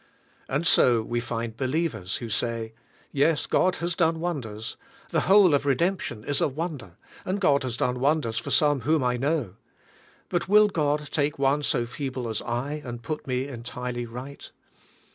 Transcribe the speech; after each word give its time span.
And 0.49 0.65
so 0.65 1.03
we 1.03 1.19
find 1.19 1.55
believers 1.55 2.15
who 2.15 2.27
say, 2.31 2.73
"Yes, 3.11 3.45
God 3.45 3.75
has 3.75 3.93
done 3.93 4.19
wonders. 4.19 4.75
The 5.09 5.19
whole 5.29 5.53
of 5.53 5.63
redemption 5.63 6.23
is 6.23 6.41
a 6.41 6.47
wonder, 6.47 6.97
and 7.23 7.39
God 7.39 7.61
has 7.61 7.77
done 7.77 7.99
won 7.99 8.21
ders 8.21 8.39
for 8.39 8.49
some 8.49 8.81
whom 8.81 9.03
I 9.03 9.17
know. 9.17 9.57
But 10.27 10.49
will 10.49 10.69
God 10.69 11.07
take 11.11 11.37
one 11.37 11.61
so 11.61 11.85
feeble 11.85 12.27
as 12.27 12.41
I, 12.41 12.81
and 12.83 13.03
put 13.03 13.27
me 13.27 13.47
entirely 13.47 14.07
right?" 14.07 14.49